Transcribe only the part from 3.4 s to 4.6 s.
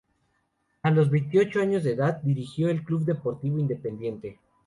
Independiente.